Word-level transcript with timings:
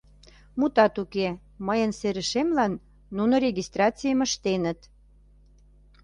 Мутат 0.59 0.95
уке, 1.03 1.27
мыйын 1.67 1.91
серышемлан 1.99 2.71
нуно 3.17 3.35
регистрацийым 3.45 4.19
ыштеныт. 4.27 4.79